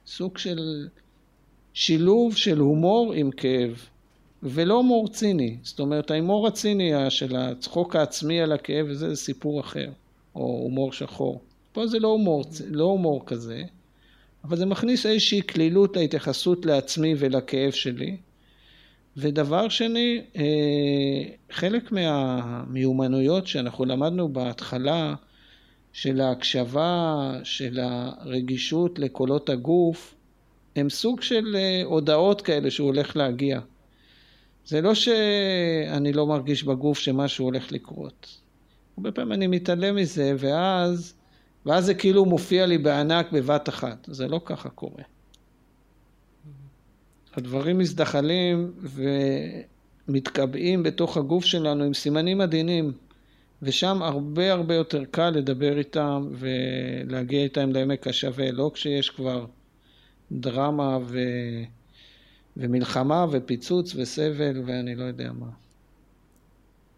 [0.07, 0.87] סוג של
[1.73, 3.87] שילוב של הומור עם כאב.
[4.43, 5.57] ולא הומור ציני.
[5.63, 9.89] זאת אומרת, ההומור הציני של הצחוק העצמי על הכאב, זה סיפור אחר,
[10.35, 11.41] או הומור שחור.
[11.73, 13.63] פה זה לא הומור, לא הומור כזה,
[14.43, 18.17] אבל זה מכניס איזושהי כלילות להתייחסות לעצמי ולכאב שלי.
[19.17, 20.43] ודבר שני, אה,
[21.51, 25.15] חלק מהמיומנויות שאנחנו למדנו בהתחלה,
[25.93, 30.15] של ההקשבה, של הרגישות לקולות הגוף,
[30.75, 33.59] הם סוג של אה, הודעות כאלה שהוא הולך להגיע.
[34.65, 38.37] זה לא שאני לא מרגיש בגוף שמשהו הולך לקרות.
[38.97, 41.13] הרבה פעמים אני מתעלם מזה, ואז,
[41.65, 44.07] ואז זה כאילו מופיע לי בענק בבת אחת.
[44.11, 45.03] זה לא ככה קורה.
[47.33, 48.71] הדברים מזדחלים
[50.07, 52.91] ומתקבעים בתוך הגוף שלנו עם סימנים עדינים,
[53.61, 59.45] ושם הרבה הרבה יותר קל לדבר איתם ולהגיע איתם לעמק השווה, לא כשיש כבר
[60.31, 61.19] דרמה ו...
[62.57, 65.49] ומלחמה ופיצוץ וסבל ואני לא יודע מה.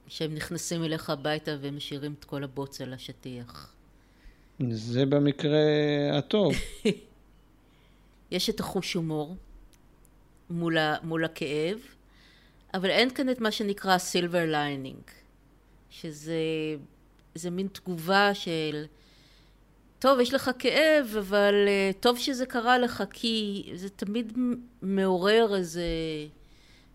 [0.08, 3.74] שהם נכנסים אליך הביתה ומשאירים את כל הבוץ על השטיח.
[4.72, 5.60] זה במקרה
[6.14, 6.54] הטוב.
[8.32, 9.36] יש את החוש הומור
[10.50, 11.78] מול, ה, מול הכאב,
[12.74, 15.02] אבל אין כאן את מה שנקרא silver lining,
[15.90, 18.86] שזה מין תגובה של
[20.00, 24.38] טוב, יש לך כאב, אבל uh, טוב שזה קרה לך, כי זה תמיד
[24.82, 25.82] מעורר איזו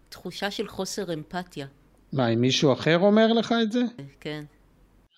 [0.08, 1.66] תחושה של חוסר אמפתיה.
[2.12, 3.82] מה, אם מישהו אחר אומר לך את זה?
[4.20, 4.44] כן.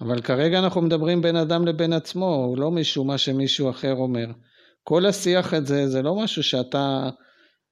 [0.00, 4.26] אבל כרגע אנחנו מדברים בין אדם לבין עצמו, הוא לא מישהו מה שמישהו אחר אומר.
[4.82, 7.08] כל השיח הזה זה לא משהו שאתה,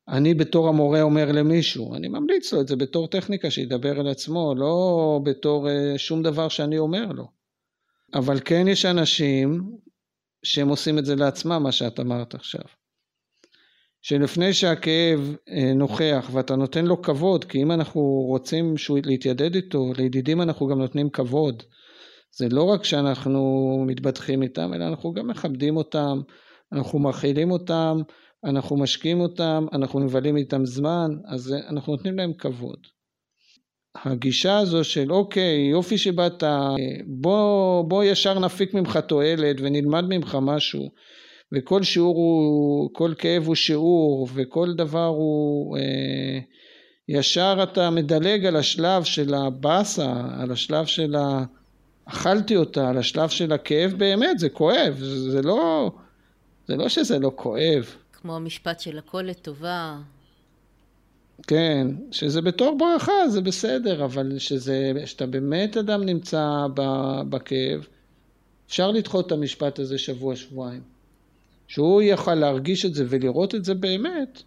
[0.08, 4.54] אני בתור המורה אומר למישהו, אני ממליץ לו את זה בתור טכניקה שידבר על עצמו,
[4.56, 7.28] לא בתור uh, שום דבר שאני אומר לו.
[8.14, 9.62] אבל כן יש אנשים
[10.42, 12.64] שהם עושים את זה לעצמם, מה שאת אמרת עכשיו.
[14.02, 19.92] שלפני שהכאב אה, נוכח ואתה נותן לו כבוד, כי אם אנחנו רוצים שהוא להתיידד איתו,
[19.96, 21.62] לידידים אנחנו גם נותנים כבוד.
[22.36, 26.20] זה לא רק שאנחנו מתבדחים איתם, אלא אנחנו גם מכבדים אותם,
[26.72, 28.00] אנחנו מכילים אותם,
[28.44, 32.78] אנחנו משקיעים אותם, אנחנו מבלים איתם זמן, אז אנחנו נותנים להם כבוד.
[34.04, 36.44] הגישה הזו של אוקיי, יופי שבאת,
[37.06, 40.90] בוא, בוא ישר נפיק ממך תועלת ונלמד ממך משהו,
[41.54, 46.38] וכל שיעור הוא, כל כאב הוא שיעור, וכל דבר הוא, אה,
[47.08, 51.44] ישר אתה מדלג על השלב של הבאסה, על השלב של ה...
[52.04, 54.94] אכלתי אותה, על השלב של הכאב באמת, זה כואב,
[55.30, 55.90] זה לא,
[56.68, 57.94] זה לא שזה לא כואב.
[58.24, 59.98] כמו המשפט של הכל לטובה,
[61.46, 66.66] כן, שזה בתור ברכה זה בסדר, אבל שזה, שאתה באמת אדם נמצא
[67.28, 67.86] בכאב,
[68.66, 70.82] אפשר לדחות את המשפט הזה שבוע-שבועיים.
[71.68, 74.42] שהוא יוכל להרגיש את זה ולראות את זה באמת,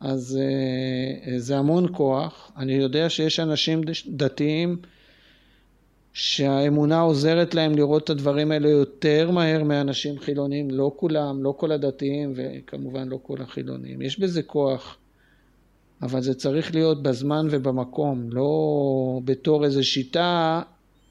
[0.00, 2.52] אז uh, זה המון כוח.
[2.56, 4.76] אני יודע שיש אנשים דתיים
[6.12, 11.72] שהאמונה עוזרת להם לראות את הדברים האלה יותר מהר מאנשים חילונים, לא כולם, לא כל
[11.72, 14.02] הדתיים וכמובן לא כל החילונים.
[14.02, 14.96] יש בזה כוח.
[16.02, 20.62] אבל זה צריך להיות בזמן ובמקום, לא בתור איזו שיטה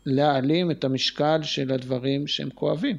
[0.06, 2.98] להעלים את המשקל של הדברים שהם כואבים.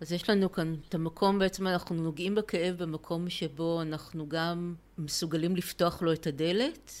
[0.00, 5.56] אז יש לנו כאן את המקום בעצם אנחנו נוגעים בכאב במקום שבו אנחנו גם מסוגלים
[5.56, 6.92] לפתוח לו את הדלת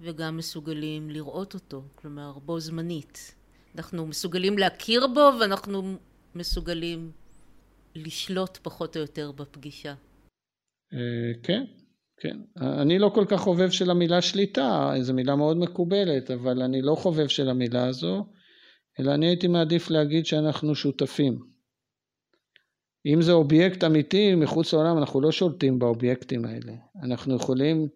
[0.00, 3.34] וגם מסוגלים לראות אותו, כלומר בו זמנית.
[3.74, 5.96] אנחנו מסוגלים להכיר בו ואנחנו
[6.34, 7.12] מסוגלים
[7.94, 9.94] לשלוט פחות או יותר בפגישה.
[10.92, 11.64] אה, כן,
[12.20, 12.38] כן.
[12.60, 16.94] אני לא כל כך חובב של המילה שליטה, זו מילה מאוד מקובלת, אבל אני לא
[16.94, 18.26] חובב של המילה הזו,
[19.00, 21.38] אלא אני הייתי מעדיף להגיד שאנחנו שותפים.
[23.06, 26.72] אם זה אובייקט אמיתי מחוץ לעולם, אנחנו לא שולטים באובייקטים האלה.
[27.02, 27.88] אנחנו יכולים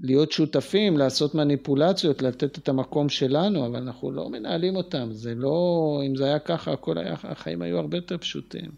[0.00, 5.08] להיות שותפים, לעשות מניפולציות, לתת את המקום שלנו, אבל אנחנו לא מנהלים אותם.
[5.12, 8.70] זה לא, אם זה היה ככה, הכל היה, החיים היו הרבה יותר פשוטים.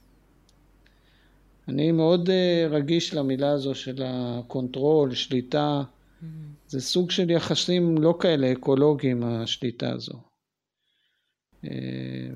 [1.69, 5.83] אני מאוד אה, רגיש למילה הזו של ה control, שליטה.
[5.83, 6.25] Mm-hmm.
[6.69, 10.21] זה סוג של יחסים לא כאלה אקולוגיים, השליטה הזו.
[11.65, 11.71] אה,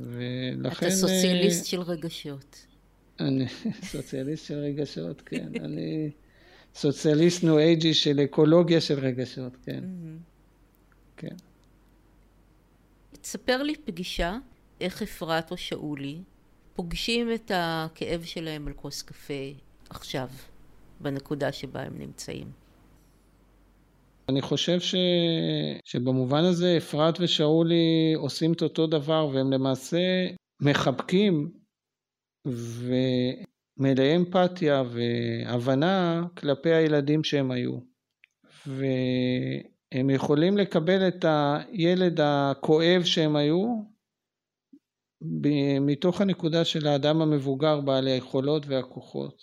[0.00, 0.86] ולכן...
[0.86, 2.66] אתה סוציאליסט אה, של רגשות.
[3.20, 3.46] אני
[3.92, 5.48] סוציאליסט של רגשות, כן.
[5.64, 6.10] אני
[6.74, 9.84] סוציאליסט ניו אייג'י של אקולוגיה של רגשות, כן.
[9.84, 10.22] Mm-hmm.
[11.16, 11.36] כן.
[13.20, 14.38] תספר לי פגישה,
[14.80, 16.18] איך אפרת או שאולי
[16.74, 19.52] פוגשים את הכאב שלהם על כוס קפה
[19.90, 20.28] עכשיו,
[21.00, 22.50] בנקודה שבה הם נמצאים.
[24.28, 24.94] אני חושב ש...
[25.84, 29.98] שבמובן הזה אפרת ושאולי עושים את אותו דבר והם למעשה
[30.62, 31.50] מחבקים
[33.76, 37.78] מלאי אמפתיה והבנה כלפי הילדים שהם היו.
[38.66, 43.82] והם יכולים לקבל את הילד הכואב שהם היו
[45.80, 49.42] מתוך הנקודה של האדם המבוגר בעל היכולות והכוחות.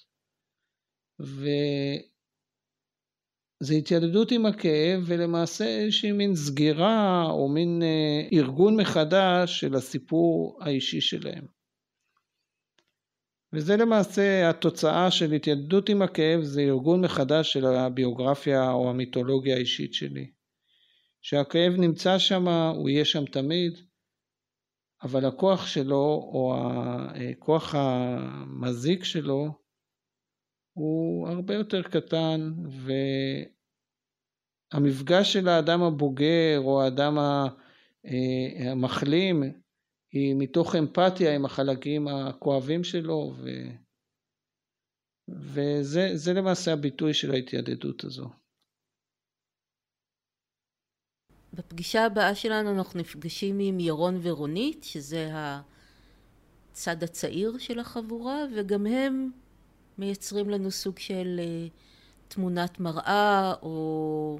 [1.19, 1.63] וזה
[3.77, 11.01] התיידדות עם הכאב ולמעשה איזושהי מין סגירה או מין אה, ארגון מחדש של הסיפור האישי
[11.01, 11.60] שלהם.
[13.53, 19.93] וזה למעשה התוצאה של התיידדות עם הכאב, זה ארגון מחדש של הביוגרפיה או המיתולוגיה האישית
[19.93, 20.31] שלי.
[21.21, 23.73] שהכאב נמצא שם, הוא יהיה שם תמיד,
[25.03, 26.55] אבל הכוח שלו או
[27.31, 29.47] הכוח המזיק שלו
[30.73, 32.53] הוא הרבה יותר קטן
[34.73, 39.60] והמפגש של האדם הבוגר או האדם אה, המחלים
[40.11, 43.49] היא מתוך אמפתיה עם החלקים הכואבים שלו ו...
[45.29, 48.29] וזה למעשה הביטוי של ההתיידדות הזו.
[51.53, 59.31] בפגישה הבאה שלנו אנחנו נפגשים עם ירון ורונית, שזה הצד הצעיר של החבורה, וגם הם
[59.97, 61.67] מייצרים לנו סוג של אה,
[62.27, 64.39] תמונת מראה, או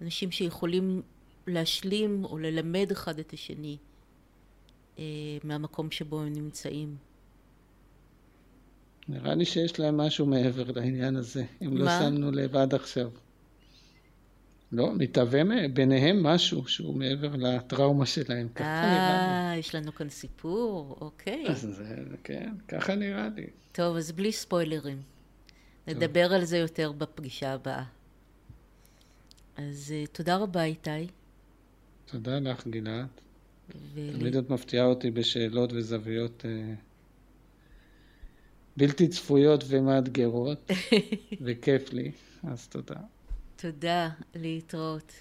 [0.00, 1.02] אנשים שיכולים
[1.46, 3.76] להשלים או ללמד אחד את השני
[5.44, 6.96] מהמקום שבו הם נמצאים.
[9.08, 13.10] נראה לי שיש להם משהו מעבר לעניין הזה, אם לא שמנו לב עד עכשיו.
[14.72, 15.42] לא, מתהווה
[15.74, 19.52] ביניהם משהו שהוא מעבר לטראומה שלהם, ככה נראה לי.
[19.52, 21.44] אה, יש לנו כאן סיפור, אוקיי.
[21.48, 23.46] אז זה, כן, ככה נראה לי.
[23.72, 25.02] טוב, אז בלי ספוילרים.
[25.86, 27.84] נדבר על זה יותר בפגישה הבאה.
[29.56, 31.06] אז uh, תודה רבה, איתי.
[32.04, 33.06] תודה לך, גלעד.
[33.92, 36.46] תמיד את מפתיעה אותי בשאלות וזוויות uh,
[38.76, 40.70] בלתי צפויות ומאתגרות,
[41.44, 42.10] וכיף לי,
[42.42, 43.00] אז תודה.
[43.56, 45.12] תודה, להתראות.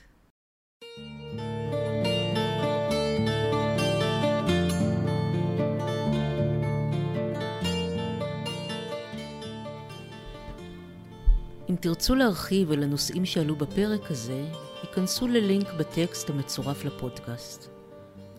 [11.69, 14.45] אם תרצו להרחיב על הנושאים שעלו בפרק הזה,
[14.81, 17.74] היכנסו ללינק בטקסט המצורף לפודקאסט.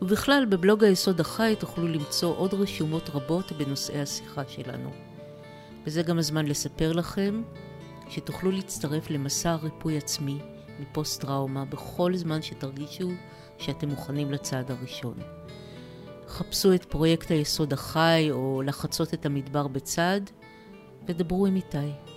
[0.03, 4.91] ובכלל, בבלוג היסוד החי תוכלו למצוא עוד רשומות רבות בנושאי השיחה שלנו.
[5.87, 7.43] וזה גם הזמן לספר לכם
[8.09, 10.39] שתוכלו להצטרף למסע ריפוי עצמי
[10.81, 13.11] מפוסט-טראומה בכל זמן שתרגישו
[13.59, 15.15] שאתם מוכנים לצעד הראשון.
[16.29, 20.21] חפשו את פרויקט היסוד החי או לחצות את המדבר בצד
[21.09, 22.16] ודברו עם איתי.